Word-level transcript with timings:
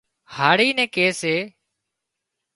هاۯِي 0.35 0.69
نين 0.77 0.89
ڪي 0.93 1.07
سي 1.21 1.35